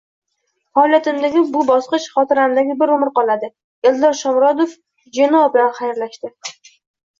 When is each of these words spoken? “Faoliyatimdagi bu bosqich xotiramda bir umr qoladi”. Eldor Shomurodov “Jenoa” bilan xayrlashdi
“Faoliyatimdagi 0.77 1.43
bu 1.55 1.61
bosqich 1.67 2.07
xotiramda 2.13 2.63
bir 2.81 2.95
umr 2.95 3.13
qoladi”. 3.21 3.51
Eldor 3.93 4.19
Shomurodov 4.23 4.75
“Jenoa” 5.21 5.55
bilan 5.59 5.79
xayrlashdi 5.81 6.35